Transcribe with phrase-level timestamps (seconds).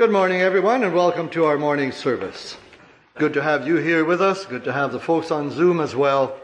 [0.00, 2.56] Good morning, everyone, and welcome to our morning service.
[3.16, 4.46] Good to have you here with us.
[4.46, 6.38] Good to have the folks on Zoom as well.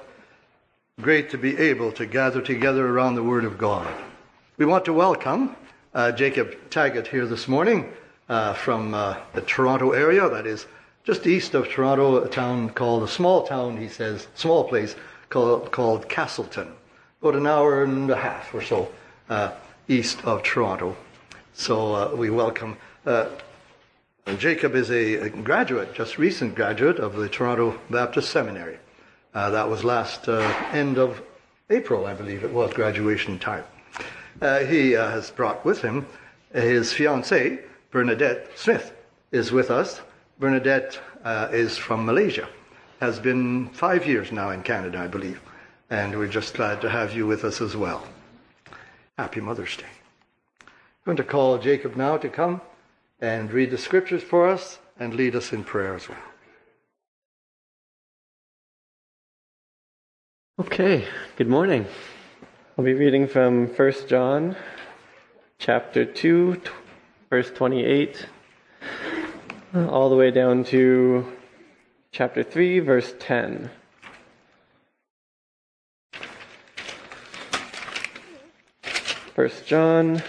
[1.01, 3.89] Great to be able to gather together around the Word of God.
[4.59, 5.57] We want to welcome
[5.95, 7.91] uh, Jacob Taggett here this morning
[8.29, 10.67] uh, from uh, the Toronto area, that is
[11.05, 14.97] just east of Toronto, a town called, a small town, he says, small place
[15.31, 16.71] called, called Castleton.
[17.23, 18.93] About an hour and a half or so
[19.31, 19.53] uh,
[19.89, 20.95] east of Toronto.
[21.55, 22.77] So uh, we welcome
[23.07, 23.31] uh,
[24.35, 28.77] Jacob is a, graduate, just recent graduate of the Toronto Baptist Seminary.
[29.33, 30.41] Uh, that was last uh,
[30.73, 31.23] end of
[31.71, 33.63] April, I believe it was, graduation time.
[34.43, 36.07] Uh, he uh, has brought with him
[36.53, 37.63] his fiancée,
[37.93, 38.93] Bernadette Smith,
[39.31, 40.01] is with us.
[40.41, 42.49] Bernadette uh, is from Malaysia,
[43.01, 45.41] has been five years now in Canada, I believe,
[45.89, 48.05] and we're just glad to have you with us as well.
[49.17, 49.85] Happy Mother's Day.
[50.61, 50.67] I'm
[51.05, 52.61] going to call Jacob now to come
[53.21, 56.19] and read the scriptures for us and lead us in prayer as well.
[60.59, 61.87] Okay, good morning.
[62.79, 64.57] I'll be reading from 1 John
[65.59, 66.61] chapter 2,
[67.31, 68.27] verse 28,
[69.75, 71.27] uh, all the way down to
[72.13, 73.71] chapter 3, verse 10.
[79.35, 80.23] First John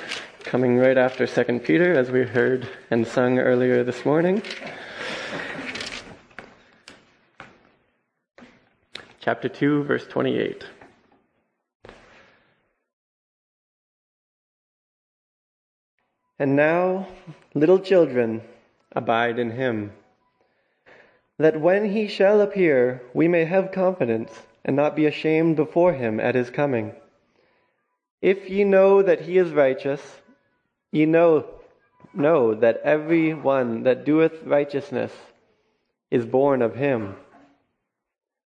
[0.47, 4.41] coming right after 2 Peter, as we heard and sung earlier this morning.
[9.19, 10.63] Chapter 2, verse 28.
[16.39, 17.09] And now,
[17.53, 18.41] little children,
[18.93, 19.91] abide in him,
[21.37, 24.31] that when he shall appear, we may have confidence
[24.63, 26.93] and not be ashamed before him at his coming.
[28.21, 30.01] If ye know that he is righteous,
[30.91, 31.45] Ye know,
[32.13, 35.11] know that every one that doeth righteousness
[36.09, 37.15] is born of him.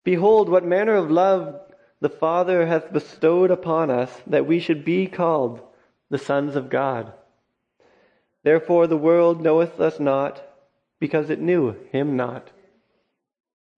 [0.03, 1.59] Behold, what manner of love
[2.01, 5.61] the Father hath bestowed upon us, that we should be called
[6.09, 7.11] the sons of God.
[8.43, 10.41] Therefore the world knoweth us not,
[10.99, 12.49] because it knew him not.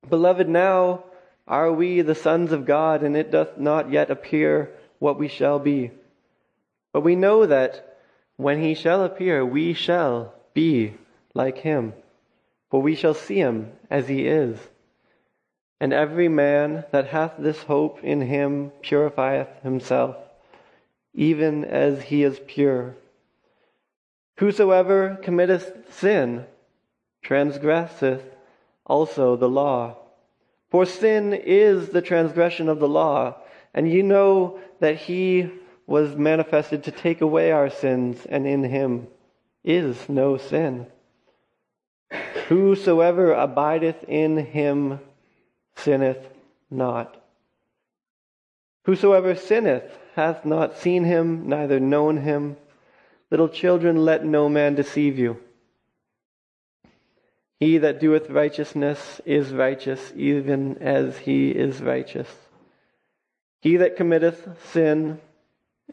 [0.08, 1.04] Beloved, now
[1.48, 5.60] are we the sons of God, and it doth not yet appear what we shall
[5.60, 5.92] be.
[6.94, 7.91] But we know that
[8.42, 10.96] when he shall appear, we shall be
[11.36, 11.94] like him,
[12.72, 14.58] for we shall see him as he is.
[15.80, 20.16] And every man that hath this hope in him purifieth himself,
[21.14, 22.96] even as he is pure.
[24.38, 26.46] Whosoever committeth sin
[27.22, 28.24] transgresseth
[28.88, 29.98] also the law.
[30.72, 33.36] For sin is the transgression of the law,
[33.72, 35.61] and you know that he
[35.92, 39.08] was manifested to take away our sins, and in him
[39.62, 40.88] is no sin.
[42.48, 45.02] Whosoever abideth in him
[45.76, 46.30] sinneth
[46.70, 47.22] not.
[48.86, 49.84] Whosoever sinneth
[50.16, 52.56] hath not seen him, neither known him.
[53.30, 55.42] Little children, let no man deceive you.
[57.60, 62.30] He that doeth righteousness is righteous, even as he is righteous.
[63.60, 65.20] He that committeth sin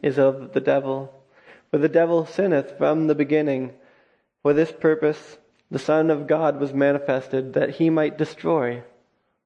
[0.01, 1.13] is of the devil.
[1.71, 3.73] For the devil sinneth from the beginning.
[4.41, 5.37] For this purpose
[5.71, 8.83] the Son of God was manifested, that he might destroy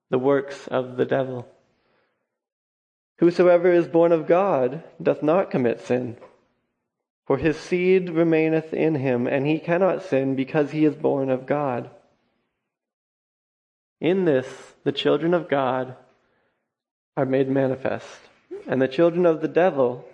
[0.09, 1.47] the works of the devil.
[3.17, 6.17] Whosoever is born of God doth not commit sin.
[7.25, 11.45] For his seed remaineth in him, and he cannot sin because he is born of
[11.45, 11.89] God.
[14.01, 15.95] In this the children of God
[17.15, 18.19] are made manifest,
[18.67, 20.05] and the children of the devil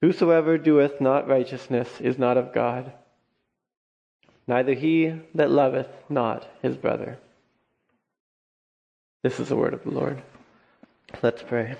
[0.00, 2.92] Whosoever doeth not righteousness is not of God,
[4.46, 7.18] neither he that loveth not his brother.
[9.22, 10.22] This is the word of the Lord.
[11.22, 11.76] Let's pray.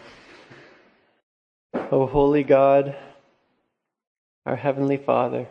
[1.75, 2.97] O holy God,
[4.47, 5.47] our heavenly Father,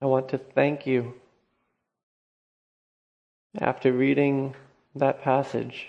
[0.00, 1.14] I want to thank you
[3.58, 4.54] after reading
[4.94, 5.88] that passage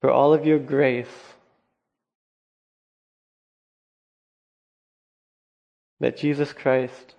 [0.00, 1.08] for all of your grace
[6.00, 7.14] that Jesus Christ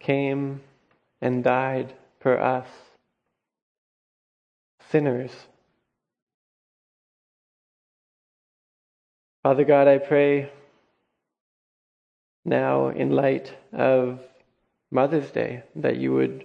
[0.00, 0.60] came
[1.20, 2.66] and died for us,
[4.90, 5.30] sinners.
[9.42, 10.50] Father God, I pray
[12.44, 14.18] now, in light of
[14.90, 16.44] Mother's Day, that you would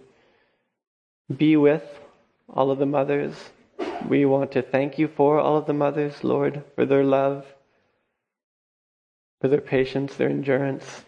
[1.36, 1.84] be with
[2.48, 3.34] all of the mothers.
[4.08, 7.46] We want to thank you for all of the mothers, Lord, for their love
[9.46, 11.06] for their patience, their endurance,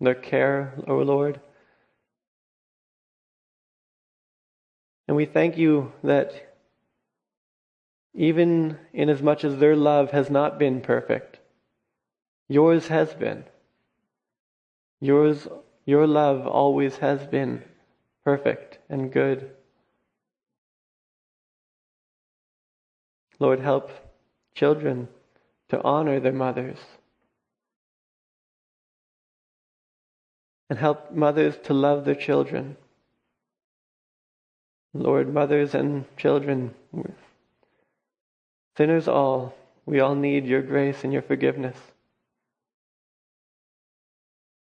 [0.00, 1.38] their care, O Lord.
[5.06, 6.54] And we thank you that
[8.14, 11.38] even inasmuch as their love has not been perfect,
[12.48, 13.44] yours has been.
[15.00, 15.46] Yours,
[15.84, 17.62] your love always has been
[18.24, 19.50] perfect and good.
[23.40, 23.90] Lord, help
[24.54, 25.08] children
[25.70, 26.78] to honor their mothers.
[30.68, 32.76] And help mothers to love their children.
[34.92, 36.74] Lord, mothers and children,
[38.76, 39.54] sinners all,
[39.86, 41.76] we all need your grace and your forgiveness.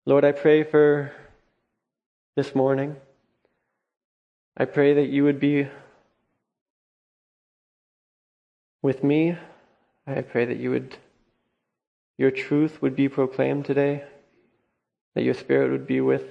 [0.06, 1.12] Lord, I pray for
[2.36, 2.98] this morning.
[4.58, 5.68] I pray that you would be
[8.86, 9.36] with me.
[10.06, 10.96] I pray that you would,
[12.20, 14.04] your truth would be proclaimed today,
[15.16, 16.26] that your spirit would be with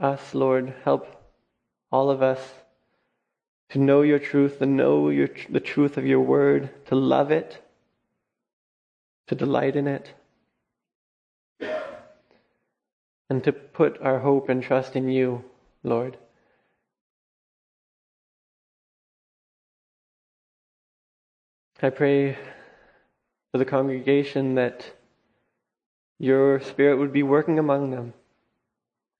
[0.00, 0.74] us, Lord.
[0.82, 1.06] Help
[1.92, 2.40] all of us
[3.68, 7.62] to know your truth, to know your, the truth of your word, to love it,
[9.28, 10.12] to delight in it,
[13.30, 15.44] and to put our hope and trust in you,
[15.84, 16.16] Lord.
[21.80, 22.36] I pray
[23.52, 24.84] for the congregation that
[26.18, 28.14] your Spirit would be working among them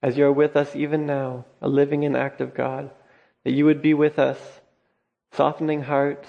[0.02, 2.90] as you are with us even now, a living and active God,
[3.44, 4.38] that you would be with us,
[5.32, 6.28] softening hearts,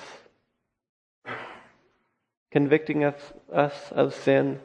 [2.52, 4.60] convicting us, us of sin,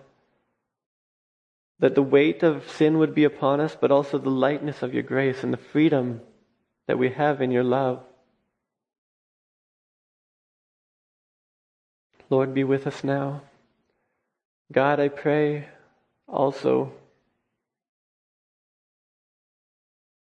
[1.78, 5.02] that the weight of sin would be upon us, but also the lightness of your
[5.02, 6.20] grace and the freedom
[6.88, 8.02] that we have in your love.
[12.34, 13.42] Lord, be with us now.
[14.72, 15.68] God, I pray
[16.26, 16.90] also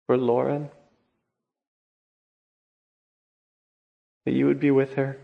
[0.06, 0.70] for Lauren,
[4.24, 5.18] that you would be with her.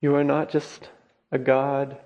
[0.00, 0.88] You are not just
[1.30, 1.98] a God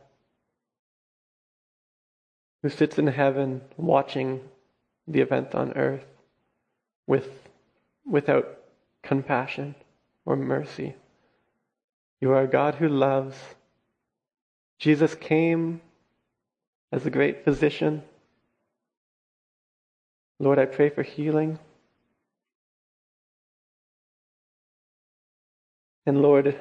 [2.61, 4.41] who sits in heaven watching
[5.07, 6.07] the event on earth
[7.07, 7.29] with,
[8.05, 8.59] without
[9.05, 9.77] compassion
[10.25, 10.95] or mercy.
[12.21, 13.37] You are a God who loves.
[14.79, 15.81] Jesus came
[16.93, 18.03] as a great physician.
[20.39, 21.59] Lord, I pray for healing.
[26.07, 26.59] And Lord,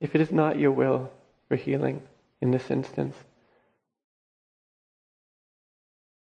[0.00, 1.10] if it is not your will
[1.48, 2.02] for healing
[2.40, 3.16] in this instance,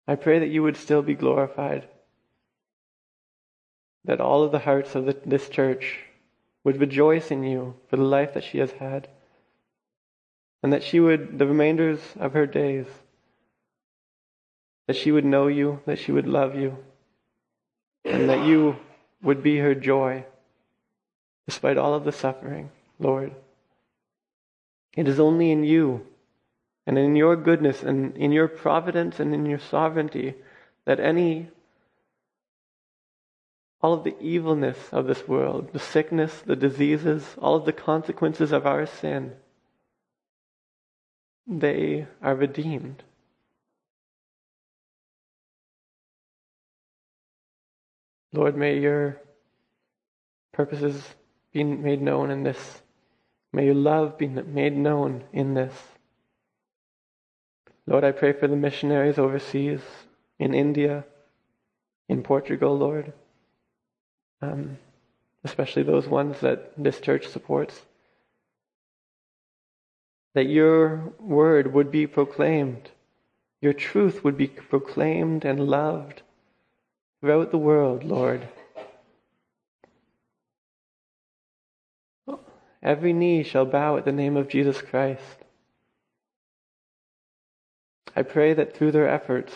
[0.08, 1.88] I pray that you would still be glorified,
[4.06, 6.00] that all of the hearts of the, this church
[6.64, 9.08] would rejoice in you for the life that she has had,
[10.64, 12.86] and that she would, the remainders of her days,
[14.88, 16.78] that she would know you, that she would love you,
[18.06, 18.76] and that you
[19.22, 20.26] would be her joy
[21.48, 22.70] despite all of the suffering,
[23.00, 23.34] Lord.
[24.96, 26.06] It is only in you
[26.86, 30.36] and in your goodness and in your providence and in your sovereignty
[30.86, 31.50] that any
[33.82, 38.52] all of the evilness of this world, the sickness, the diseases, all of the consequences
[38.52, 39.34] of our sin,
[41.48, 43.04] they are redeemed.
[48.34, 49.20] Lord, may your
[50.54, 51.16] purposes
[51.52, 52.82] be made known in this.
[53.52, 55.74] May your love be made known in this.
[57.88, 59.82] Lord, I pray for the missionaries overseas,
[60.40, 61.04] in India,
[62.08, 63.12] in Portugal, Lord
[64.42, 64.78] um,
[65.44, 67.80] especially those ones that this church supports.
[70.34, 72.90] That your word would be proclaimed,
[73.62, 76.22] your truth would be proclaimed and loved
[77.20, 78.48] throughout the world, Lord.
[82.84, 85.22] Every knee shall bow at the name of Jesus Christ.
[88.16, 89.54] I pray that through their efforts,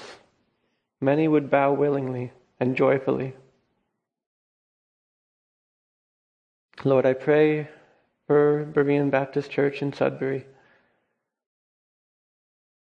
[1.02, 3.34] many would bow willingly and joyfully.
[6.86, 7.68] Lord, I pray
[8.28, 10.46] for Berean Baptist Church in Sudbury.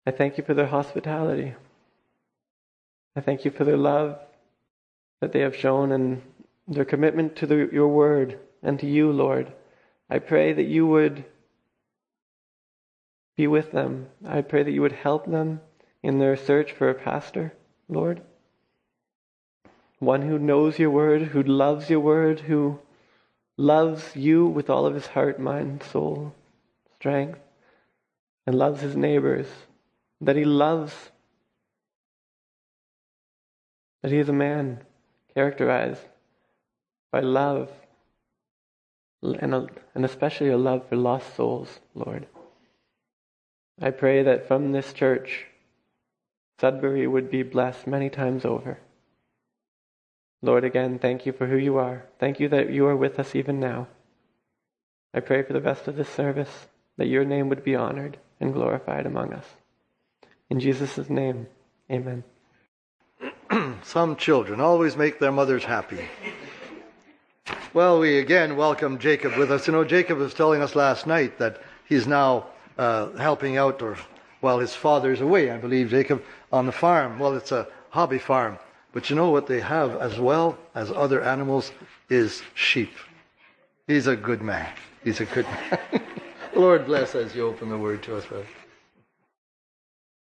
[0.07, 1.55] I thank you for their hospitality.
[3.15, 4.19] I thank you for their love
[5.21, 6.23] that they have shown and
[6.67, 9.53] their commitment to the, your word and to you, Lord.
[10.09, 11.27] I pray that you would
[13.37, 14.07] be with them.
[14.27, 15.61] I pray that you would help them
[16.03, 17.53] in their search for a pastor,
[17.91, 18.23] Lord.
[19.99, 22.79] one who knows your word, who loves your word, who
[23.57, 26.35] loves you with all of his heart, mind, soul,
[26.95, 27.39] strength,
[28.47, 29.47] and loves his neighbors,
[30.21, 31.11] that he loves,
[34.03, 34.81] that he is a man
[35.35, 36.03] characterized
[37.11, 37.71] by love,
[39.23, 42.27] and, a, and especially a love for lost souls, Lord.
[43.81, 45.47] I pray that from this church,
[46.61, 48.79] Sudbury would be blessed many times over.
[50.43, 52.05] Lord, again, thank you for who you are.
[52.19, 53.87] Thank you that you are with us even now.
[55.15, 58.53] I pray for the rest of this service that your name would be honored and
[58.53, 59.47] glorified among us.
[60.51, 61.47] In Jesus' name,
[61.91, 62.25] amen.
[63.85, 66.09] Some children always make their mothers happy.
[67.73, 69.67] Well, we again welcome Jacob with us.
[69.67, 72.47] You know, Jacob was telling us last night that he's now
[72.77, 73.97] uh, helping out, or
[74.41, 76.23] while his father's away, I believe, Jacob,
[76.53, 77.19] on the farm.
[77.19, 78.59] Well, it's a hobby farm.
[78.93, 81.73] But you know what they have as well as other animals
[82.11, 82.93] is sheep.
[83.87, 84.73] He's a good man.
[85.03, 86.03] He's a good man.
[86.55, 88.47] Lord bless as you open the word to us, brother.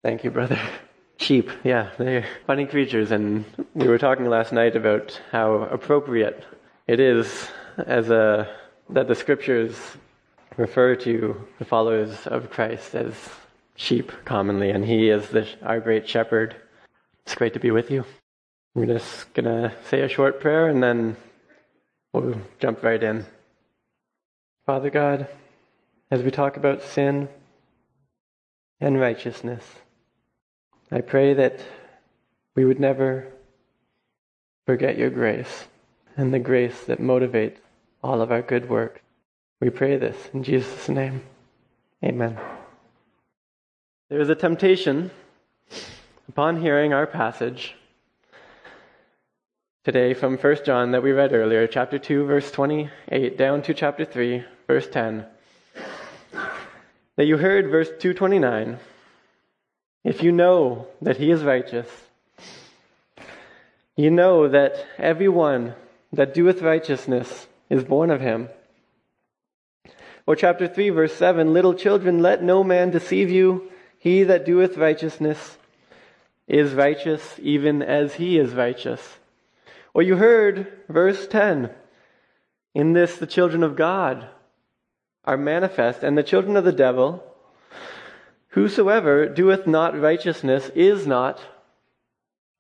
[0.02, 0.58] Thank you, brother.
[1.18, 6.44] Sheep, yeah, they're funny creatures, and we were talking last night about how appropriate
[6.86, 7.48] it is
[7.86, 8.48] as a
[8.88, 9.76] that the scriptures
[10.56, 13.14] refer to the followers of Christ as
[13.76, 16.56] sheep commonly, and He is the, our great shepherd.
[17.26, 18.04] It's great to be with you.
[18.72, 21.16] We're just going to say a short prayer and then
[22.12, 23.26] we'll jump right in.
[24.64, 25.26] Father God,
[26.08, 27.28] as we talk about sin
[28.80, 29.64] and righteousness,
[30.92, 31.58] I pray that
[32.54, 33.26] we would never
[34.66, 35.66] forget your grace
[36.16, 37.58] and the grace that motivates
[38.04, 39.02] all of our good work.
[39.60, 41.22] We pray this in Jesus' name.
[42.04, 42.38] Amen.
[44.08, 45.10] There is a temptation
[46.28, 47.74] upon hearing our passage
[49.92, 54.04] today from 1 John that we read earlier, chapter 2, verse 28, down to chapter
[54.04, 55.26] 3, verse 10.
[57.16, 58.78] That you heard verse 229
[60.04, 61.88] If you know that he is righteous,
[63.96, 65.74] you know that every one
[66.12, 68.48] that doeth righteousness is born of him.
[70.24, 73.72] Or chapter 3, verse 7 Little children, let no man deceive you.
[73.98, 75.58] He that doeth righteousness
[76.46, 79.16] is righteous, even as he is righteous.
[79.92, 81.70] Well, you heard verse 10.
[82.74, 84.28] In this, the children of God
[85.24, 87.24] are manifest, and the children of the devil,
[88.48, 91.40] whosoever doeth not righteousness is not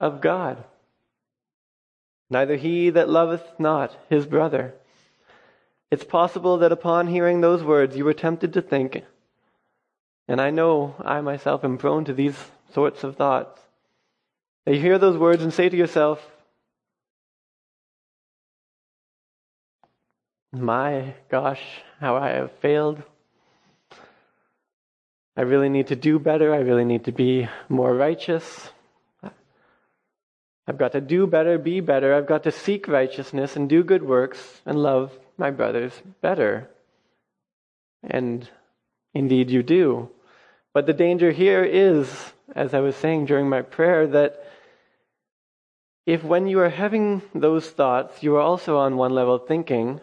[0.00, 0.64] of God.
[2.28, 4.74] Neither he that loveth not his brother.
[5.90, 9.02] It's possible that upon hearing those words, you were tempted to think,
[10.28, 12.38] and I know I myself am prone to these
[12.72, 13.60] sorts of thoughts,
[14.64, 16.24] that you hear those words and say to yourself,
[20.52, 21.62] My gosh,
[22.00, 23.02] how I have failed.
[25.36, 26.52] I really need to do better.
[26.52, 28.70] I really need to be more righteous.
[30.66, 32.14] I've got to do better, be better.
[32.14, 36.68] I've got to seek righteousness and do good works and love my brothers better.
[38.02, 38.48] And
[39.14, 40.10] indeed, you do.
[40.72, 44.44] But the danger here is, as I was saying during my prayer, that
[46.06, 50.00] if when you are having those thoughts, you are also on one level thinking,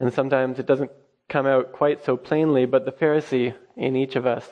[0.00, 0.90] and sometimes it doesn't
[1.28, 4.48] come out quite so plainly, but the Pharisee in each of us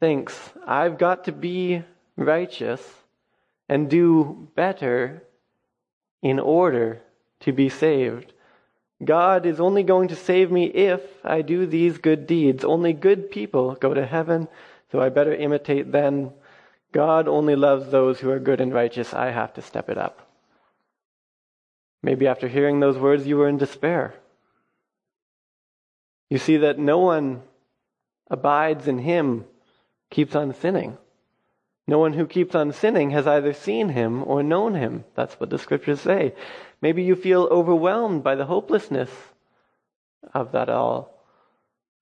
[0.00, 1.84] thinks, I've got to be
[2.16, 2.82] righteous
[3.68, 5.22] and do better
[6.22, 7.02] in order
[7.40, 8.32] to be saved.
[9.02, 12.64] God is only going to save me if I do these good deeds.
[12.64, 14.48] Only good people go to heaven,
[14.90, 16.32] so I better imitate them.
[16.92, 19.14] God only loves those who are good and righteous.
[19.14, 20.26] I have to step it up.
[22.02, 24.14] Maybe after hearing those words, you were in despair.
[26.30, 27.42] You see that no one
[28.30, 29.44] abides in him
[30.10, 30.96] keeps on sinning.
[31.86, 35.04] No one who keeps on sinning has either seen him or known him.
[35.16, 36.34] That's what the scriptures say.
[36.80, 39.10] Maybe you feel overwhelmed by the hopelessness
[40.32, 41.20] of that all.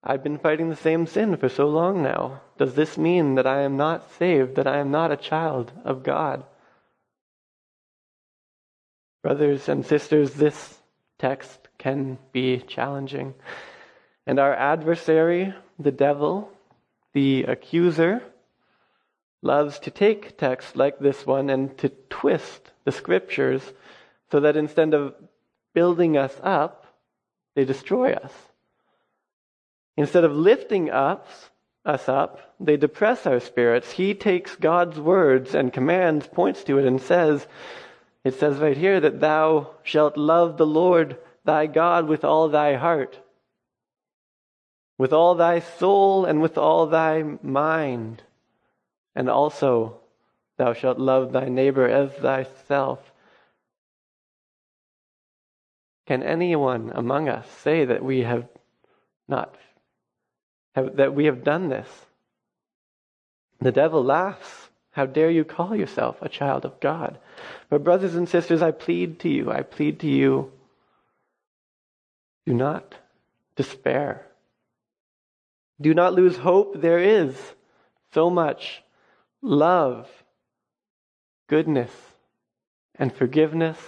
[0.04, 2.42] I've been fighting the same sin for so long now.
[2.58, 6.02] Does this mean that I am not saved, that I am not a child of
[6.02, 6.44] God?
[9.22, 10.78] Brothers and sisters, this
[11.18, 13.34] text can be challenging.
[14.28, 16.52] And our adversary, the devil,
[17.14, 18.22] the accuser,
[19.40, 23.62] loves to take texts like this one and to twist the scriptures
[24.30, 25.14] so that instead of
[25.72, 26.94] building us up,
[27.56, 28.32] they destroy us.
[29.96, 31.48] Instead of lifting us
[31.86, 33.92] up, they depress our spirits.
[33.92, 37.46] He takes God's words and commands, points to it, and says,
[38.24, 41.16] It says right here that thou shalt love the Lord
[41.46, 43.18] thy God with all thy heart,
[44.98, 48.22] with all thy soul, and with all thy mind.
[49.14, 50.00] And also
[50.56, 53.12] thou shalt love thy neighbor as thyself.
[56.06, 58.48] Can anyone among us say that we have
[59.28, 59.54] not
[60.74, 61.88] have, that we have done this?
[63.60, 64.68] The devil laughs.
[64.92, 67.18] How dare you call yourself a child of God?
[67.70, 70.50] But brothers and sisters, I plead to you, I plead to you,
[72.46, 72.96] do not
[73.54, 74.27] despair.
[75.80, 76.80] Do not lose hope.
[76.80, 77.36] There is
[78.12, 78.82] so much
[79.42, 80.08] love,
[81.48, 81.92] goodness,
[82.94, 83.78] and forgiveness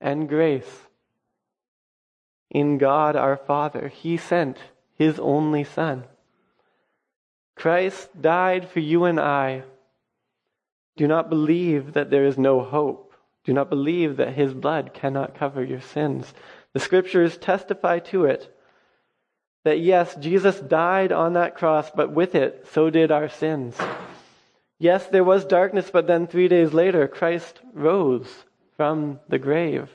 [0.00, 0.86] and grace
[2.50, 3.88] in God our Father.
[3.88, 4.58] He sent
[4.94, 6.04] His only Son.
[7.56, 9.64] Christ died for you and I.
[10.96, 13.14] Do not believe that there is no hope.
[13.44, 16.32] Do not believe that His blood cannot cover your sins.
[16.72, 18.55] The scriptures testify to it
[19.66, 23.76] that yes, Jesus died on that cross, but with it, so did our sins.
[24.78, 28.28] Yes, there was darkness, but then three days later, Christ rose
[28.76, 29.90] from the grave.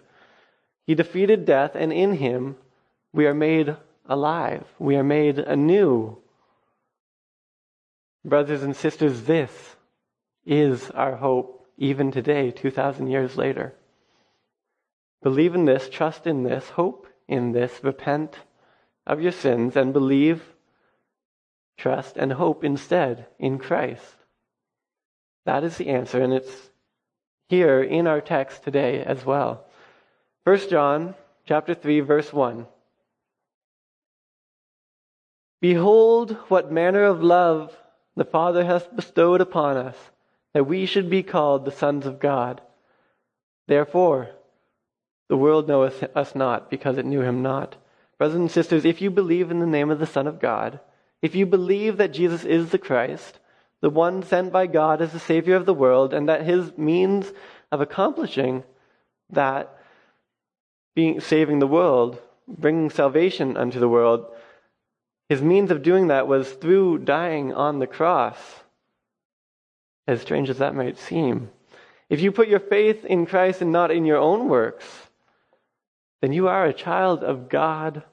[0.86, 2.58] He defeated death, and in him
[3.14, 3.78] we are made
[4.10, 4.66] alive.
[4.78, 6.18] We are made anew.
[8.26, 9.52] Brothers and sisters, this
[10.46, 13.74] is our hope even today, 2,000 years later.
[15.24, 18.36] Believe in this, trust in this, hope in this, repent
[19.06, 20.42] of your sins, and believe,
[21.78, 24.16] trust, and hope instead in Christ.
[25.46, 26.70] That is the answer, and it's
[27.50, 29.66] here in our text today as well.
[30.44, 31.16] 1 John
[31.46, 32.68] chapter 3 verse 1.
[35.60, 37.76] Behold what manner of love
[38.16, 39.96] the Father hath bestowed upon us,
[40.54, 42.62] that we should be called the sons of God.
[43.68, 44.30] Therefore,
[45.30, 47.76] the world knoweth us not, because it knew him not.
[48.22, 50.80] Brothers and sisters, if you believe in the name of the Son of God,
[51.24, 53.40] if you believe that Jesus is the Christ,
[53.82, 57.34] the one sent by God as the Savior of the world, and that his means
[57.72, 58.64] of accomplishing
[59.32, 59.76] that
[60.94, 64.28] being saving the world, bringing salvation unto the world,
[65.28, 68.38] his means of doing that was through dying on the cross.
[70.08, 71.50] As strange as that might seem.
[72.08, 74.86] If you put your faith in Christ and not in your own works,
[76.22, 78.04] then you are a child of God.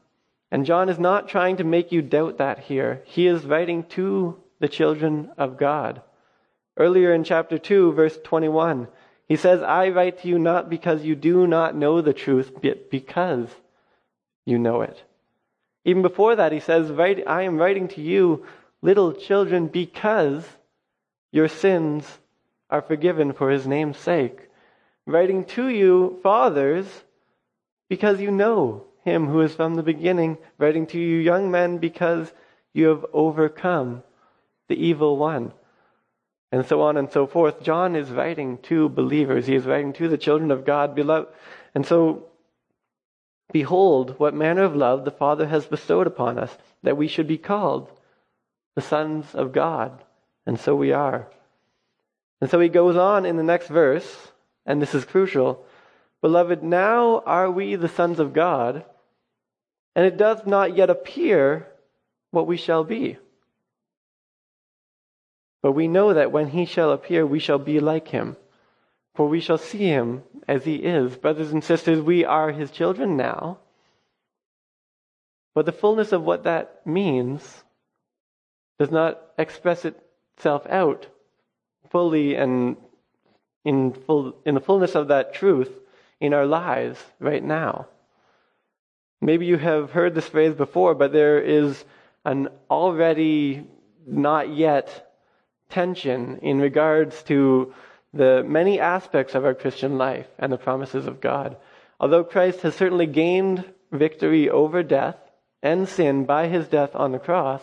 [0.50, 3.02] And John is not trying to make you doubt that here.
[3.04, 6.02] He is writing to the children of God.
[6.76, 8.88] Earlier in chapter 2, verse 21,
[9.26, 12.90] he says, I write to you not because you do not know the truth, but
[12.90, 13.48] because
[14.46, 15.02] you know it.
[15.84, 18.46] Even before that, he says, I am writing to you,
[18.80, 20.44] little children, because
[21.30, 22.18] your sins
[22.70, 24.38] are forgiven for his name's sake.
[25.06, 26.86] Writing to you, fathers,
[27.88, 30.38] because you know him who is from the beginning.
[30.58, 32.32] Writing to you, young men, because
[32.72, 34.02] you have overcome
[34.68, 35.52] the evil one
[36.50, 37.62] and so on and so forth.
[37.62, 39.46] John is writing to believers.
[39.46, 41.28] He is writing to the children of God, beloved.
[41.74, 42.24] And so,
[43.52, 47.38] behold, what manner of love the Father has bestowed upon us, that we should be
[47.38, 47.90] called
[48.74, 50.04] the sons of God.
[50.46, 51.28] And so we are.
[52.40, 54.32] And so he goes on in the next verse,
[54.64, 55.64] and this is crucial.
[56.22, 58.84] Beloved, now are we the sons of God,
[59.98, 61.66] and it does not yet appear
[62.30, 63.18] what we shall be.
[65.60, 68.36] But we know that when he shall appear, we shall be like him,
[69.16, 71.16] for we shall see him as he is.
[71.16, 73.58] Brothers and sisters, we are his children now.
[75.52, 77.64] But the fullness of what that means
[78.78, 81.08] does not express itself out
[81.90, 82.76] fully and
[83.64, 85.72] in, full, in the fullness of that truth
[86.20, 87.88] in our lives right now.
[89.20, 91.84] Maybe you have heard this phrase before, but there is
[92.24, 93.66] an already
[94.06, 95.12] not yet
[95.70, 97.74] tension in regards to
[98.12, 101.56] the many aspects of our Christian life and the promises of God.
[102.00, 105.16] Although Christ has certainly gained victory over death
[105.62, 107.60] and sin by his death on the cross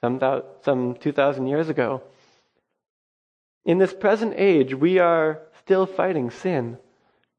[0.00, 0.20] some,
[0.62, 2.02] some 2,000 years ago,
[3.64, 6.78] in this present age, we are still fighting sin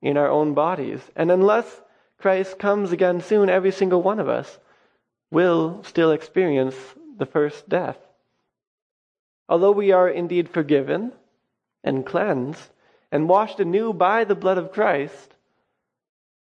[0.02, 1.02] in our own bodies.
[1.16, 1.82] And unless
[2.22, 4.60] Christ comes again soon, every single one of us
[5.32, 6.76] will still experience
[7.18, 7.98] the first death.
[9.50, 11.14] Although we are indeed forgiven
[11.84, 12.70] and cleansed
[13.12, 15.36] and washed anew by the blood of Christ,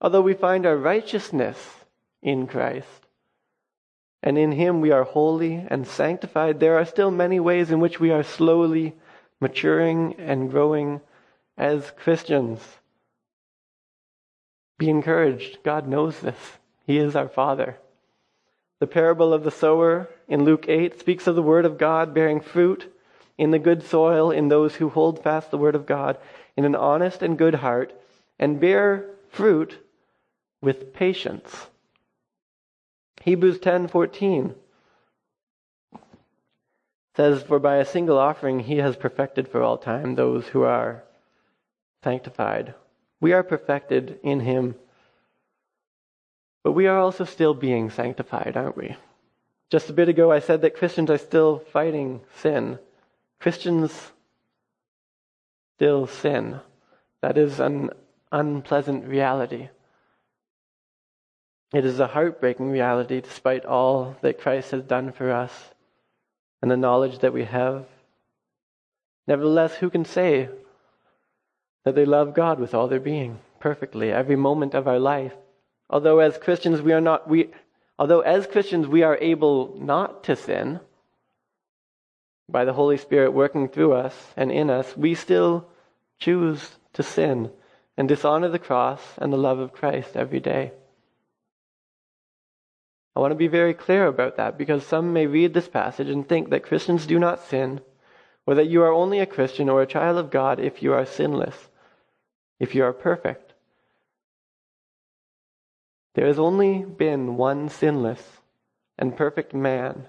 [0.01, 1.59] although we find our righteousness
[2.23, 2.89] in Christ,
[4.23, 8.01] and in Him we are holy and sanctified, there are still many ways in which
[8.01, 8.95] we are slowly
[9.41, 11.03] maturing and growing
[11.59, 12.61] as Christians.
[14.79, 15.63] Be encouraged.
[15.63, 16.59] God knows this.
[16.87, 17.79] He is our Father.
[18.81, 22.41] The parable of the sower in Luke 8 speaks of the Word of God bearing
[22.41, 22.93] fruit
[23.39, 26.19] in the good soil in those who hold fast the Word of God
[26.57, 27.93] in an honest and good heart
[28.39, 29.79] and bear fruit
[30.61, 31.69] with patience.
[33.23, 34.55] Hebrews 10:14
[37.17, 41.05] says for by a single offering he has perfected for all time those who are
[42.03, 42.75] sanctified.
[43.21, 44.75] We are perfected in him.
[46.63, 48.97] But we are also still being sanctified, aren't we?
[49.71, 52.79] Just a bit ago I said that Christians are still fighting sin.
[53.41, 54.13] Christians
[55.77, 56.61] still sin.
[57.23, 57.91] That is an
[58.31, 59.69] unpleasant reality.
[61.73, 65.53] It is a heartbreaking reality despite all that Christ has done for us
[66.63, 67.87] and the knowledge that we have.
[69.27, 70.49] Nevertheless, who can say
[71.85, 75.35] that they love God with all their being perfectly every moment of our life?
[75.89, 77.51] Although as Christians we are not we
[77.99, 80.81] although as Christians we are able not to sin
[82.49, 85.69] by the Holy Spirit working through us and in us, we still
[86.19, 87.51] choose to sin
[87.97, 90.73] and dishonor the cross and the love of Christ every day.
[93.17, 96.29] I want to be very clear about that because some may read this passage and
[96.29, 97.81] think that Christians do not sin,
[98.47, 101.07] or that you are only a Christian or a child of God if you are
[101.07, 101.69] sinless,
[102.59, 103.53] if you are perfect.
[106.15, 108.23] There has only been one sinless
[108.99, 110.07] and perfect man,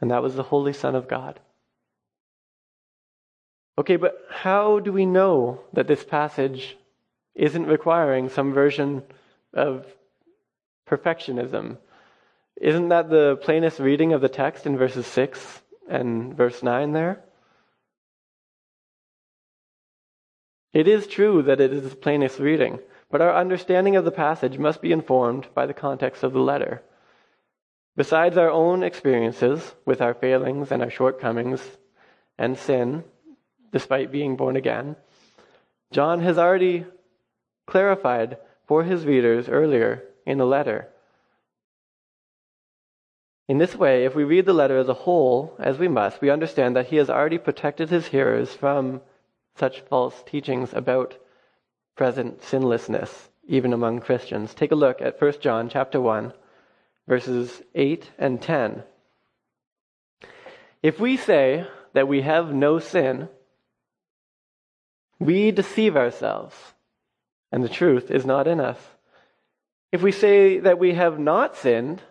[0.00, 1.40] and that was the Holy Son of God.
[3.78, 6.76] Okay, but how do we know that this passage
[7.34, 9.02] isn't requiring some version
[9.52, 9.86] of
[10.88, 11.78] perfectionism.
[12.60, 17.22] Isn't that the plainest reading of the text in verses 6 and verse 9 there?
[20.76, 24.58] It is true that it is the plainest reading, but our understanding of the passage
[24.58, 26.82] must be informed by the context of the letter.
[27.96, 31.62] Besides our own experiences with our failings and our shortcomings
[32.36, 33.04] and sin,
[33.72, 34.96] despite being born again,
[35.92, 36.84] John has already
[37.66, 38.36] clarified
[38.66, 40.88] for his readers earlier in the letter.
[43.48, 46.28] In this way, if we read the letter as a whole, as we must, we
[46.28, 49.00] understand that he has already protected his hearers from
[49.56, 51.16] such false teachings about
[51.96, 54.54] present sinlessness, even among Christians.
[54.54, 56.32] Take a look at 1 John chapter 1,
[57.08, 58.82] verses 8 and 10.
[60.82, 63.28] If we say that we have no sin,
[65.18, 66.54] we deceive ourselves,
[67.50, 68.78] and the truth is not in us.
[69.90, 72.02] If we say that we have not sinned,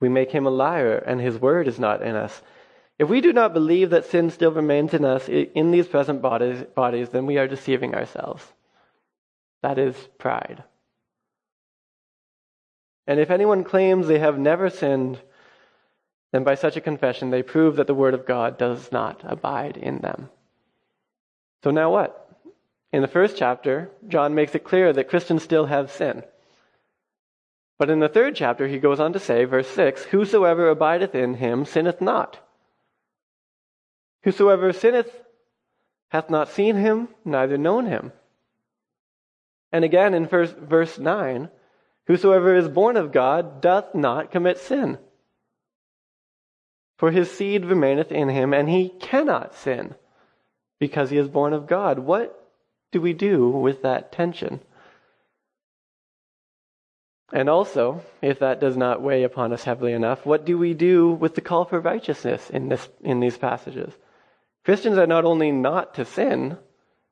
[0.00, 2.42] we make him a liar, and his word is not in us.
[2.98, 6.62] If we do not believe that sin still remains in us in these present bodies,
[6.74, 8.44] bodies, then we are deceiving ourselves.
[9.62, 10.64] That is pride.
[13.06, 15.20] And if anyone claims they have never sinned,
[16.32, 19.76] then by such a confession they prove that the word of God does not abide
[19.76, 20.30] in them.
[21.62, 22.22] So now what?
[22.92, 26.24] In the first chapter, John makes it clear that Christians still have sin.
[27.78, 31.34] But in the third chapter, he goes on to say, verse 6 Whosoever abideth in
[31.34, 32.45] him sinneth not.
[34.26, 35.22] Whosoever sinneth
[36.08, 38.10] hath not seen him, neither known him.
[39.70, 41.48] And again in verse, verse 9
[42.08, 44.98] Whosoever is born of God doth not commit sin.
[46.98, 49.94] For his seed remaineth in him, and he cannot sin,
[50.80, 52.00] because he is born of God.
[52.00, 52.36] What
[52.90, 54.58] do we do with that tension?
[57.32, 61.12] And also, if that does not weigh upon us heavily enough, what do we do
[61.12, 63.92] with the call for righteousness in, this, in these passages?
[64.66, 66.58] Christians are not only not to sin,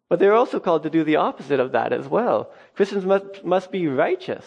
[0.09, 2.51] but they're also called to do the opposite of that as well.
[2.75, 4.45] Christians must, must be righteous.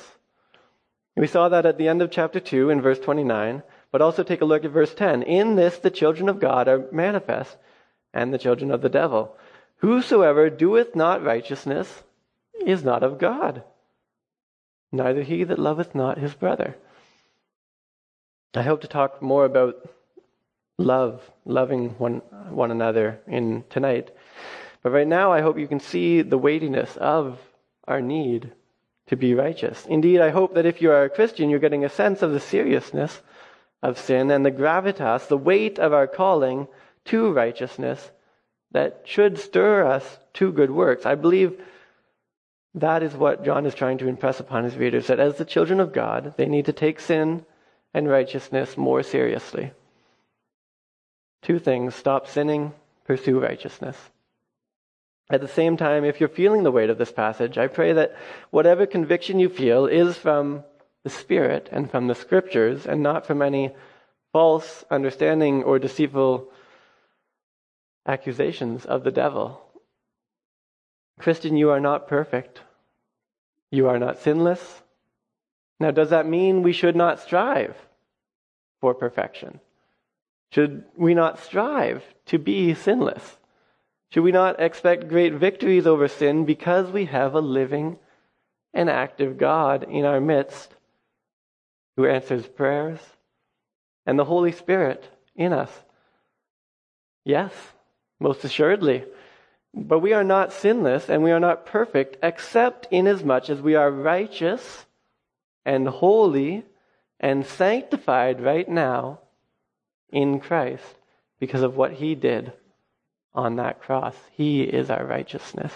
[1.15, 4.41] We saw that at the end of chapter 2 in verse 29, but also take
[4.41, 5.23] a look at verse 10.
[5.23, 7.55] In this the children of God are manifest,
[8.13, 9.37] and the children of the devil.
[9.77, 12.03] Whosoever doeth not righteousness
[12.65, 13.63] is not of God,
[14.91, 16.75] neither he that loveth not his brother.
[18.53, 19.75] I hope to talk more about
[20.77, 24.11] love, loving one, one another in tonight.
[24.83, 27.39] But right now, I hope you can see the weightiness of
[27.87, 28.51] our need
[29.07, 29.85] to be righteous.
[29.85, 32.39] Indeed, I hope that if you are a Christian, you're getting a sense of the
[32.39, 33.21] seriousness
[33.81, 36.67] of sin and the gravitas, the weight of our calling
[37.05, 38.11] to righteousness
[38.71, 41.05] that should stir us to good works.
[41.05, 41.59] I believe
[42.75, 45.79] that is what John is trying to impress upon his readers that as the children
[45.79, 47.45] of God, they need to take sin
[47.93, 49.71] and righteousness more seriously.
[51.41, 52.73] Two things stop sinning,
[53.05, 53.97] pursue righteousness.
[55.29, 58.15] At the same time, if you're feeling the weight of this passage, I pray that
[58.49, 60.63] whatever conviction you feel is from
[61.03, 63.75] the Spirit and from the Scriptures and not from any
[64.31, 66.49] false understanding or deceitful
[68.05, 69.61] accusations of the devil.
[71.19, 72.61] Christian, you are not perfect.
[73.69, 74.81] You are not sinless.
[75.79, 77.75] Now, does that mean we should not strive
[78.79, 79.59] for perfection?
[80.51, 83.37] Should we not strive to be sinless?
[84.09, 87.99] Should we not expect great victories over sin because we have a living
[88.73, 90.73] and active God in our midst
[91.95, 92.99] who answers prayers
[94.05, 95.03] and the Holy Spirit
[95.35, 95.71] in us?
[97.25, 97.53] Yes,
[98.19, 99.03] most assuredly.
[99.73, 103.91] But we are not sinless and we are not perfect except inasmuch as we are
[103.91, 104.85] righteous
[105.65, 106.63] and holy
[107.19, 109.19] and sanctified right now
[110.11, 110.83] in Christ
[111.39, 112.53] because of what he did
[113.33, 114.15] on that cross.
[114.31, 115.73] He is our righteousness.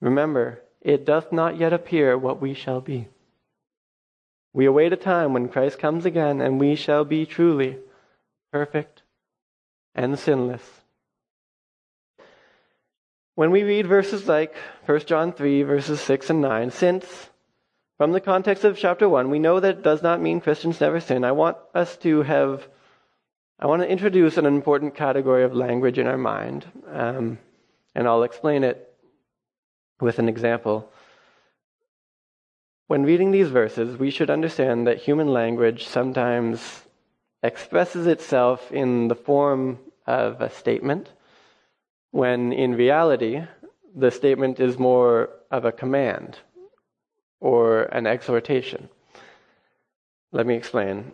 [0.00, 3.08] Remember, it doth not yet appear what we shall be.
[4.52, 7.78] We await a time when Christ comes again and we shall be truly
[8.52, 9.02] perfect
[9.94, 10.62] and sinless.
[13.34, 14.54] When we read verses like
[14.86, 17.30] 1 John 3, verses 6 and 9, since
[17.96, 20.98] from the context of chapter 1, we know that it does not mean Christians never
[20.98, 22.66] sin, I want us to have,
[23.58, 27.38] I want to introduce an important category of language in our mind, um,
[27.94, 28.92] and I'll explain it
[30.00, 30.90] with an example.
[32.88, 36.82] When reading these verses, we should understand that human language sometimes
[37.44, 41.10] expresses itself in the form of a statement,
[42.10, 43.42] when in reality,
[43.94, 46.38] the statement is more of a command
[47.44, 48.88] or an exhortation.
[50.32, 51.12] Let me explain.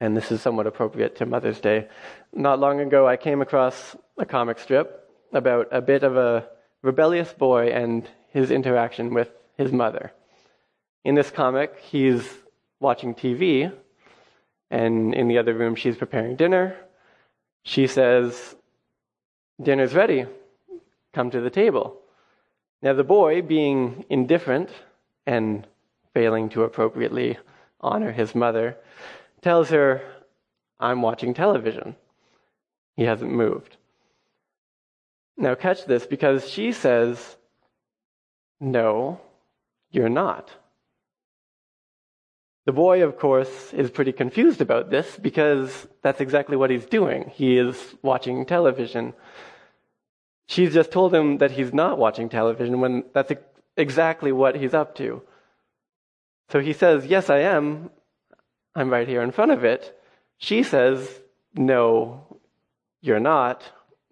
[0.00, 1.88] And this is somewhat appropriate to Mother's Day.
[2.32, 6.46] Not long ago, I came across a comic strip about a bit of a
[6.82, 9.28] rebellious boy and his interaction with
[9.58, 10.12] his mother.
[11.04, 12.22] In this comic, he's
[12.78, 13.72] watching TV
[14.70, 16.76] and in the other room, she's preparing dinner.
[17.64, 18.54] She says,
[19.60, 20.26] Dinner's ready.
[21.12, 21.99] Come to the table.
[22.82, 24.70] Now, the boy, being indifferent
[25.26, 25.66] and
[26.14, 27.38] failing to appropriately
[27.80, 28.76] honor his mother,
[29.42, 30.02] tells her,
[30.78, 31.96] I'm watching television.
[32.96, 33.76] He hasn't moved.
[35.36, 37.36] Now, catch this because she says,
[38.60, 39.20] No,
[39.90, 40.50] you're not.
[42.66, 47.30] The boy, of course, is pretty confused about this because that's exactly what he's doing.
[47.34, 49.14] He is watching television.
[50.50, 53.30] She's just told him that he's not watching television when that's
[53.76, 55.22] exactly what he's up to.
[56.48, 57.90] So he says, Yes, I am.
[58.74, 59.96] I'm right here in front of it.
[60.38, 61.08] She says,
[61.54, 62.40] No,
[63.00, 63.62] you're not,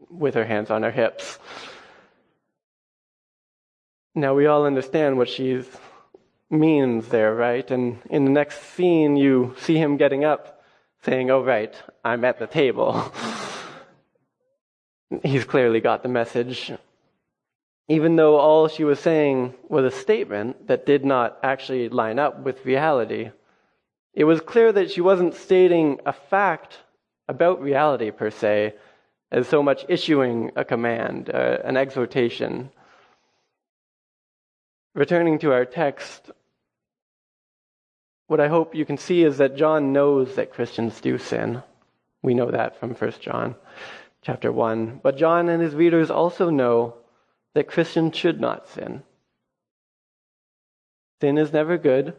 [0.09, 1.41] with her hands on her hips.
[4.15, 5.65] Now, we all understand what she
[6.51, 7.69] means there, right?
[7.69, 10.63] And in the next scene, you see him getting up,
[11.03, 11.75] saying, Oh, right,
[12.05, 13.13] I'm at the table.
[15.23, 16.73] He's clearly got the message.
[17.89, 22.41] Even though all she was saying was a statement that did not actually line up
[22.41, 23.31] with reality,
[24.13, 26.79] it was clear that she wasn't stating a fact
[27.29, 28.75] about reality per se,
[29.31, 32.71] as so much issuing a command, uh, an exhortation.
[34.95, 36.31] Returning to our text,
[38.27, 41.63] what I hope you can see is that John knows that Christians do sin.
[42.23, 43.55] We know that from 1 John
[44.23, 45.01] chapter 1.
[45.03, 46.95] But John and his readers also know
[47.55, 49.03] that Christians should not sin.
[51.21, 52.15] Sin is never good.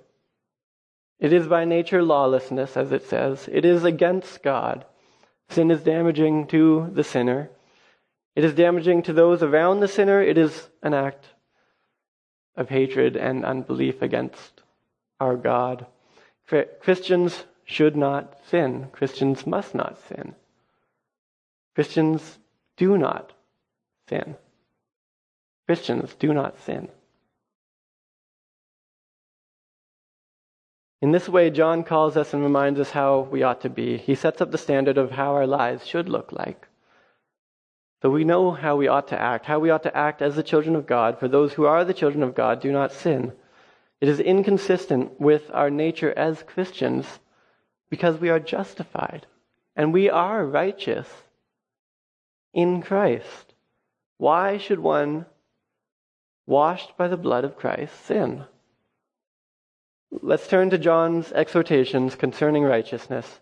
[1.19, 3.49] It is by nature lawlessness, as it says.
[3.51, 4.85] It is against God.
[5.49, 7.49] Sin is damaging to the sinner.
[8.35, 10.21] It is damaging to those around the sinner.
[10.21, 11.25] It is an act
[12.55, 14.61] of hatred and unbelief against
[15.19, 15.85] our God.
[16.81, 18.87] Christians should not sin.
[18.91, 20.35] Christians must not sin.
[21.75, 22.39] Christians
[22.77, 23.33] do not
[24.07, 24.35] sin.
[25.65, 26.89] Christians do not sin.
[31.01, 33.97] In this way, John calls us and reminds us how we ought to be.
[33.97, 36.67] He sets up the standard of how our lives should look like.
[38.01, 40.43] So we know how we ought to act, how we ought to act as the
[40.43, 41.19] children of God.
[41.19, 43.33] For those who are the children of God do not sin.
[44.01, 47.19] It is inconsistent with our nature as Christians
[47.89, 49.25] because we are justified
[49.75, 51.07] and we are righteous
[52.53, 53.53] in Christ.
[54.17, 55.25] Why should one
[56.45, 58.43] washed by the blood of Christ sin?
[60.11, 63.39] Let's turn to John's exhortations concerning righteousness.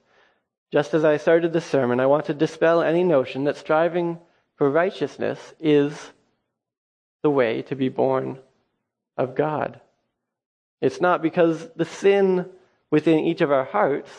[0.72, 4.20] Just as I started the sermon, I want to dispel any notion that striving
[4.56, 6.12] for righteousness is
[7.24, 8.39] the way to be born
[9.17, 9.80] of God.
[10.82, 12.50] It's not because the sin
[12.91, 14.12] within each of our hearts,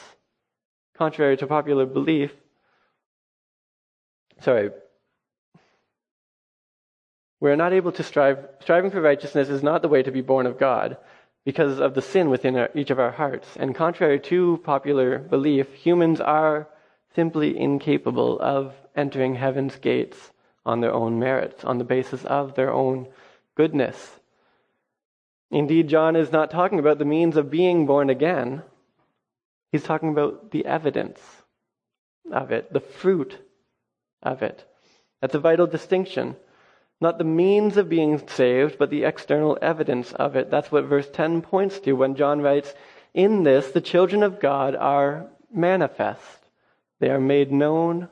[0.97, 2.33] contrary to popular belief,
[4.41, 4.71] sorry,
[7.41, 10.47] we're not able to strive, striving for righteousness is not the way to be born
[10.47, 10.97] of God
[11.45, 13.49] because of the sin within our, each of our hearts.
[13.57, 16.69] And contrary to popular belief, humans are
[17.15, 20.33] simply incapable of entering heaven's gates
[20.67, 23.07] on their own merits, on the basis of their own
[23.55, 24.21] goodness.
[25.51, 28.63] Indeed, John is not talking about the means of being born again.
[29.73, 31.21] He's talking about the evidence
[32.31, 33.39] of it, the fruit
[34.23, 34.65] of it.
[35.21, 36.37] That's a vital distinction.
[37.01, 40.51] Not the means of being saved, but the external evidence of it.
[40.51, 42.75] That's what verse 10 points to when John writes,
[43.15, 46.21] In this, the children of God are manifest.
[46.99, 48.09] They are made known.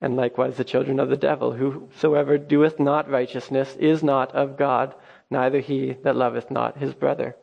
[0.00, 1.52] And likewise, the children of the devil.
[1.52, 4.94] Whosoever doeth not righteousness is not of God,
[5.30, 7.36] neither he that loveth not his brother.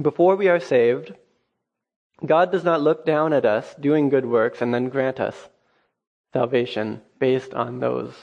[0.00, 1.14] Before we are saved,
[2.24, 5.48] God does not look down at us doing good works and then grant us
[6.32, 8.14] salvation based on those.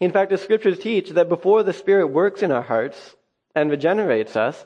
[0.00, 3.14] In fact, the scriptures teach that before the Spirit works in our hearts
[3.54, 4.64] and regenerates us,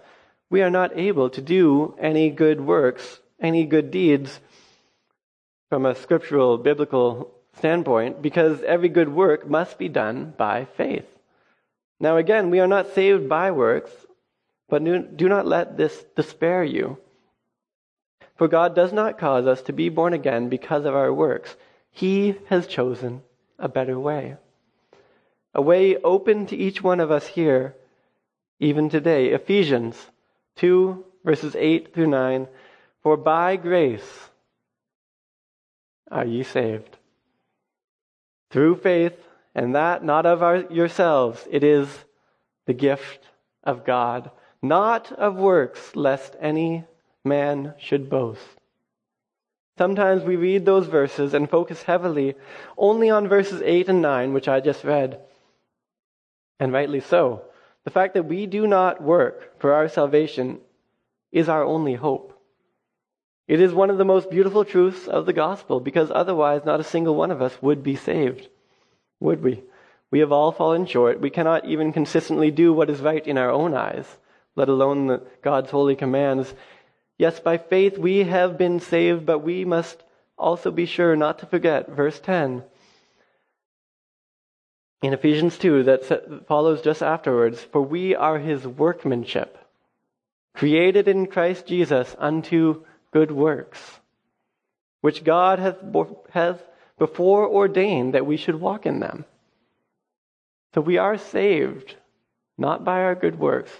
[0.51, 4.41] we are not able to do any good works, any good deeds
[5.69, 11.07] from a scriptural, biblical standpoint, because every good work must be done by faith.
[12.01, 13.91] Now, again, we are not saved by works,
[14.69, 16.99] but do not let this despair you.
[18.39, 21.57] For God does not cause us to be born again because of our works.
[21.91, 23.23] He has chosen
[23.59, 24.37] a better way.
[25.55, 27.75] A way open to each one of us here,
[28.61, 29.31] even today.
[29.31, 29.97] Ephesians
[30.57, 32.47] 2, verses 8 through 9.
[33.03, 34.31] For by grace
[36.09, 36.97] are ye saved.
[38.51, 39.19] Through faith,
[39.53, 41.89] and that not of our, yourselves, it is
[42.67, 43.27] the gift
[43.65, 44.31] of God,
[44.63, 46.85] not of works, lest any
[47.29, 48.59] man should boast.
[49.77, 52.35] Sometimes we read those verses and focus heavily
[52.77, 55.21] only on verses 8 and 9, which I just read.
[56.59, 57.43] And rightly so.
[57.85, 60.59] The fact that we do not work for our salvation
[61.31, 62.35] is our only hope.
[63.47, 66.85] It is one of the most beautiful truths of the gospel because otherwise not a
[66.85, 68.49] single one of us would be saved.
[69.21, 69.63] Would we?
[70.11, 71.21] We have all fallen short.
[71.21, 74.19] We cannot even consistently do what is right in our own eyes,
[74.57, 76.53] let alone God's holy commands.
[77.19, 80.03] Yes, by faith we have been saved, but we must
[80.39, 82.63] also be sure not to forget verse 10
[85.03, 89.59] in Ephesians 2 that follows just afterwards For we are his workmanship,
[90.55, 94.01] created in Christ Jesus unto good works,
[95.01, 95.79] which God hath,
[96.31, 96.61] hath
[96.99, 99.25] before ordained that we should walk in them.
[100.75, 101.95] So we are saved,
[102.57, 103.71] not by our good works,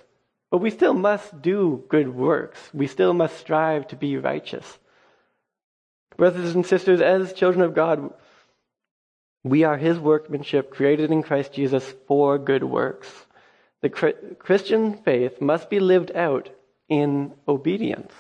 [0.51, 2.71] but we still must do good works.
[2.73, 4.79] We still must strive to be righteous.
[6.17, 8.13] Brothers and sisters, as children of God,
[9.45, 13.09] we are His workmanship created in Christ Jesus for good works.
[13.83, 16.51] The Christian faith must be lived out
[16.89, 18.13] in obedience.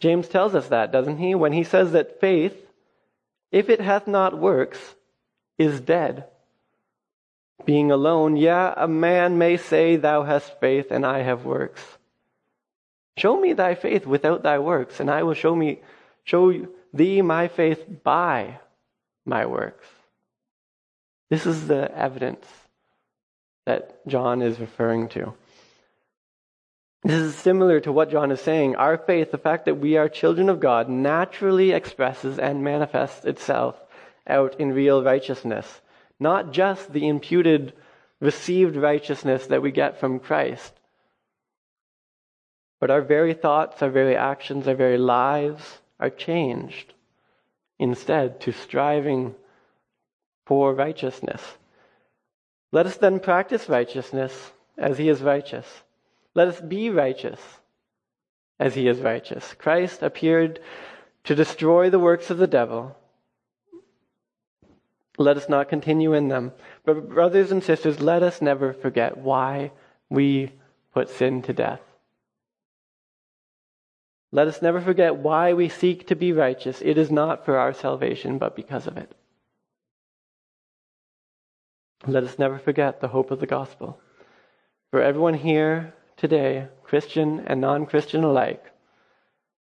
[0.00, 1.34] James tells us that, doesn't he?
[1.34, 2.54] When he says that faith,
[3.50, 4.78] if it hath not works,
[5.58, 6.26] is dead
[7.64, 11.82] being alone, yeah, a man may say, Thou hast faith, and I have works.
[13.16, 15.80] Show me thy faith without thy works, and I will show me
[16.24, 18.58] show thee my faith by
[19.24, 19.86] my works.
[21.30, 22.46] This is the evidence
[23.66, 25.34] that John is referring to.
[27.02, 28.76] This is similar to what John is saying.
[28.76, 33.76] Our faith, the fact that we are children of God, naturally expresses and manifests itself
[34.26, 35.80] out in real righteousness
[36.20, 37.72] not just the imputed
[38.20, 40.72] received righteousness that we get from Christ,
[42.80, 46.94] but our very thoughts, our very actions, our very lives are changed
[47.78, 49.34] instead to striving
[50.46, 51.42] for righteousness.
[52.72, 55.66] Let us then practice righteousness as he is righteous.
[56.34, 57.40] Let us be righteous
[58.60, 59.54] as he is righteous.
[59.54, 60.60] Christ appeared
[61.24, 62.96] to destroy the works of the devil
[65.18, 66.52] let us not continue in them.
[66.84, 69.72] But, brothers and sisters, let us never forget why
[70.08, 70.52] we
[70.94, 71.80] put sin to death.
[74.30, 76.80] Let us never forget why we seek to be righteous.
[76.82, 79.12] It is not for our salvation, but because of it.
[82.06, 83.98] Let us never forget the hope of the gospel.
[84.90, 88.64] For everyone here today, Christian and non Christian alike,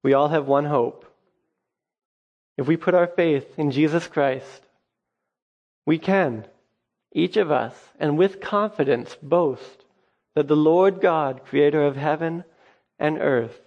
[0.03, 1.05] we all have one hope.
[2.57, 4.64] If we put our faith in Jesus Christ,
[5.85, 6.45] we can,
[7.11, 9.85] each of us, and with confidence boast
[10.35, 12.43] that the Lord God, creator of heaven
[12.99, 13.61] and earth,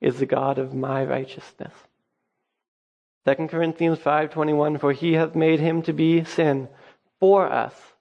[0.00, 1.72] is the God of my righteousness.
[3.26, 6.68] 2 Corinthians 5:21 for he hath made him to be sin
[7.20, 7.92] for us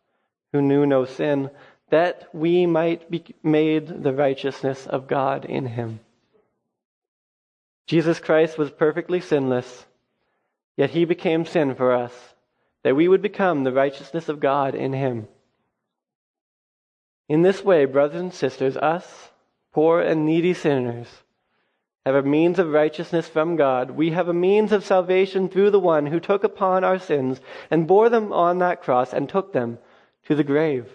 [0.53, 1.49] who knew no sin
[1.89, 5.99] that we might be made the righteousness of God in him.
[7.87, 9.85] Jesus Christ was perfectly sinless,
[10.75, 12.35] yet he became sin for us,
[12.83, 15.27] that we would become the righteousness of God in him.
[17.29, 19.29] In this way, brothers and sisters, us,
[19.73, 21.07] poor and needy sinners,
[22.05, 23.91] have a means of righteousness from God.
[23.91, 27.85] We have a means of salvation through the one who took upon our sins and
[27.85, 29.77] bore them on that cross and took them
[30.27, 30.87] to the grave.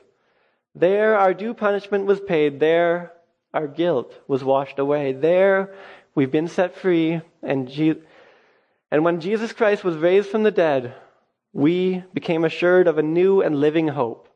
[0.74, 2.60] There our due punishment was paid.
[2.60, 3.12] There
[3.52, 5.12] our guilt was washed away.
[5.12, 5.74] There
[6.14, 7.20] we've been set free.
[7.42, 8.00] And, Je-
[8.90, 10.94] and when Jesus Christ was raised from the dead,
[11.52, 14.28] we became assured of a new and living hope.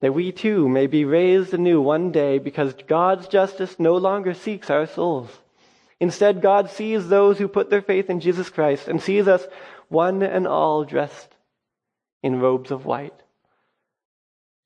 [0.00, 4.70] That we too may be raised anew one day because God's justice no longer seeks
[4.70, 5.30] our souls.
[6.00, 9.44] Instead, God sees those who put their faith in Jesus Christ and sees us
[9.88, 11.34] one and all dressed
[12.22, 13.14] in robes of white.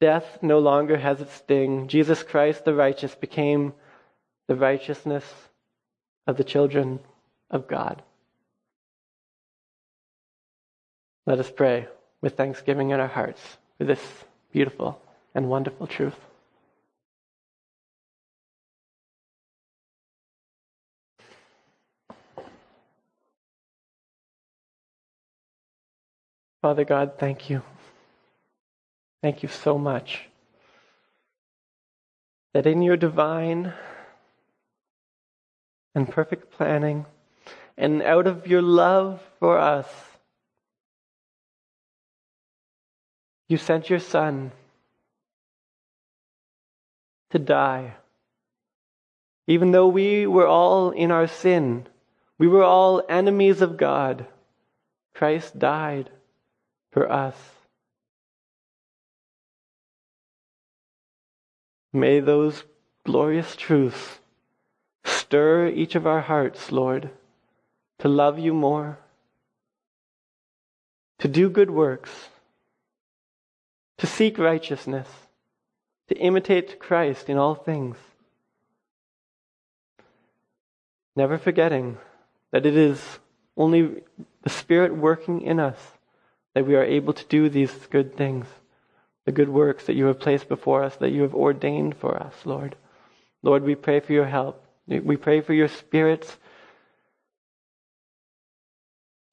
[0.00, 1.88] Death no longer has its sting.
[1.88, 3.72] Jesus Christ, the righteous, became
[4.48, 5.24] the righteousness
[6.26, 6.98] of the children
[7.50, 8.02] of God.
[11.26, 11.86] Let us pray
[12.20, 13.40] with thanksgiving in our hearts
[13.78, 14.00] for this
[14.52, 15.00] beautiful
[15.34, 16.18] and wonderful truth.
[26.60, 27.62] Father God, thank you.
[29.20, 30.28] Thank you so much
[32.54, 33.72] that in your divine
[35.94, 37.06] and perfect planning,
[37.76, 39.86] and out of your love for us,
[43.52, 44.50] you sent your Son
[47.30, 47.94] to die.
[49.46, 51.86] Even though we were all in our sin,
[52.38, 54.26] we were all enemies of God,
[55.14, 56.08] Christ died
[56.92, 57.36] for us.
[61.92, 62.64] May those
[63.04, 64.18] glorious truths
[65.04, 67.10] stir each of our hearts, Lord,
[67.98, 68.98] to love you more,
[71.18, 72.30] to do good works,
[74.02, 75.06] to seek righteousness,
[76.08, 77.96] to imitate Christ in all things.
[81.14, 81.98] Never forgetting
[82.50, 83.20] that it is
[83.56, 84.02] only
[84.42, 85.78] the Spirit working in us
[86.52, 88.46] that we are able to do these good things
[89.24, 92.34] the good works that you have placed before us, that you have ordained for us,
[92.44, 92.74] Lord.
[93.44, 94.64] Lord, we pray for your help.
[94.88, 96.38] We pray for your spirits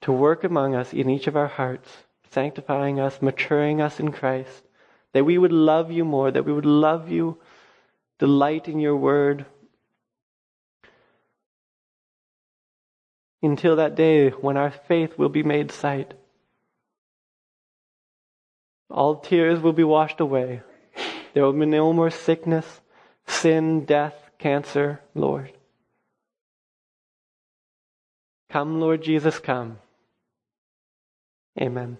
[0.01, 1.89] to work among us in each of our hearts,
[2.31, 4.63] sanctifying us, maturing us in Christ,
[5.13, 7.37] that we would love you more, that we would love you,
[8.19, 9.45] delight in your word.
[13.41, 16.13] Until that day when our faith will be made sight.
[18.89, 20.61] All tears will be washed away.
[21.33, 22.81] There will be no more sickness,
[23.27, 25.51] sin, death, cancer, Lord.
[28.49, 29.77] Come, Lord Jesus, come.
[31.61, 31.97] Amen.